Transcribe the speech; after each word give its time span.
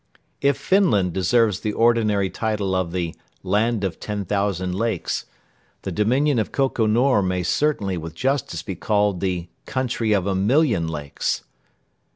If 0.41 0.57
Finland 0.57 1.13
deserves 1.13 1.59
the 1.59 1.73
ordinary 1.73 2.27
title 2.31 2.73
of 2.73 2.91
the 2.91 3.13
"Land 3.43 3.83
of 3.83 3.99
Ten 3.99 4.25
Thousand 4.25 4.73
Lakes," 4.73 5.27
the 5.83 5.91
dominion 5.91 6.39
of 6.39 6.51
Koko 6.51 6.87
Nor 6.87 7.21
may 7.21 7.43
certainly 7.43 7.97
with 7.97 8.15
justice 8.15 8.63
be 8.63 8.73
called 8.73 9.19
the 9.19 9.47
"Country 9.67 10.11
of 10.11 10.25
a 10.25 10.33
Million 10.33 10.87
Lakes." 10.87 11.43